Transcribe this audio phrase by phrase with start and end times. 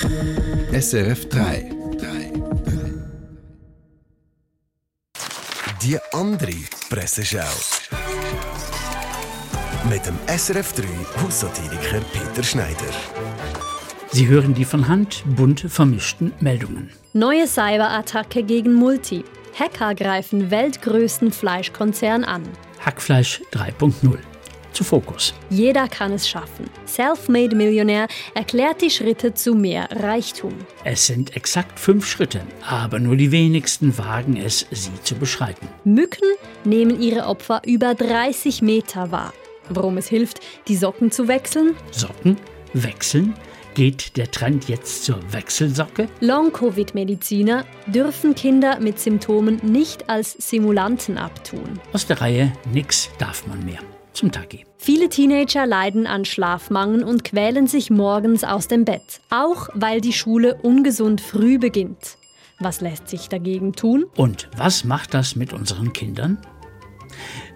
[0.00, 1.70] SRF 3.
[5.82, 6.52] Die andere
[6.88, 7.40] Presseschau.
[9.90, 10.84] Mit dem SRF 3
[11.22, 12.76] Haussatiriker Peter Schneider.
[14.10, 16.90] Sie hören die von Hand bunt vermischten Meldungen.
[17.12, 19.24] Neue Cyberattacke gegen Multi.
[19.58, 22.42] Hacker greifen weltgrößten Fleischkonzern an.
[22.80, 24.18] Hackfleisch 3.0.
[24.72, 25.34] Zu Fokus.
[25.50, 26.68] Jeder kann es schaffen.
[26.86, 30.54] Selfmade Millionär erklärt die Schritte zu mehr Reichtum.
[30.84, 35.68] Es sind exakt fünf Schritte, aber nur die wenigsten wagen es, sie zu beschreiten.
[35.84, 36.28] Mücken
[36.64, 39.32] nehmen ihre Opfer über 30 Meter wahr.
[39.68, 41.76] Warum es hilft, die Socken zu wechseln?
[41.90, 42.36] Socken
[42.72, 43.34] wechseln.
[43.74, 46.06] Geht der Trend jetzt zur Wechselsocke?
[46.20, 51.80] Long-Covid-Mediziner dürfen Kinder mit Symptomen nicht als Simulanten abtun.
[51.94, 53.78] Aus der Reihe Nix darf man mehr.
[54.12, 54.66] Zum Tagi.
[54.78, 60.12] Viele Teenager leiden an Schlafmangel und quälen sich morgens aus dem Bett, auch weil die
[60.12, 62.18] Schule ungesund früh beginnt.
[62.58, 64.04] Was lässt sich dagegen tun?
[64.16, 66.38] Und was macht das mit unseren Kindern?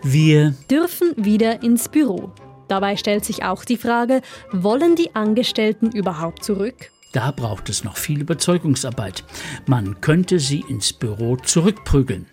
[0.03, 2.33] Wir Dürfen wieder ins Büro.
[2.69, 6.91] Dabei stellt sich auch die Frage, wollen die Angestellten überhaupt zurück?
[7.13, 9.25] Da braucht es noch viel Überzeugungsarbeit.
[9.67, 12.27] Man könnte sie ins Büro zurückprügeln.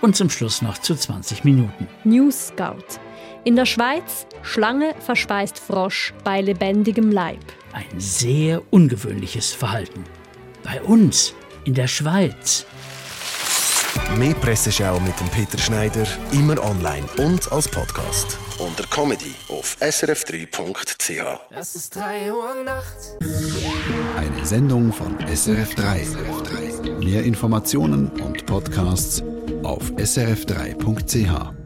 [0.00, 1.88] Und zum Schluss noch zu 20 Minuten.
[2.04, 3.00] News Scout.
[3.44, 7.44] In der Schweiz Schlange verspeist Frosch bei lebendigem Leib.
[7.74, 10.04] Ein sehr ungewöhnliches Verhalten.
[10.62, 11.34] Bei uns,
[11.64, 12.64] in der Schweiz.
[14.16, 18.38] Mehr Presseschau mit dem Peter Schneider, immer online und als Podcast.
[18.58, 21.40] Unter Comedy auf srf3.ch.
[21.50, 23.18] Es ist 3 Uhr nachts.
[24.16, 26.06] Eine Sendung von SRF 3.
[27.04, 29.22] Mehr Informationen und Podcasts
[29.62, 31.63] auf srf3.ch.